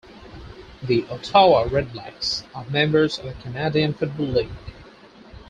The 0.81 1.05
Ottawa 1.11 1.65
Redblacks 1.67 2.41
are 2.55 2.65
members 2.71 3.19
of 3.19 3.25
the 3.25 3.33
Canadian 3.43 3.93
Football 3.93 4.29
League. 4.29 4.49